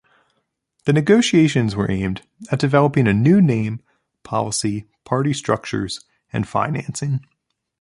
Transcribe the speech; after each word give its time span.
The 0.85 0.93
negotiations 0.93 1.75
were 1.75 1.91
aimed 1.91 2.23
at 2.51 2.57
developing 2.57 3.05
a 3.07 3.13
new 3.13 3.39
name, 3.39 3.81
policy, 4.23 4.87
party 5.05 5.31
structures 5.31 5.99
and 6.33 6.47
financing. 6.47 7.23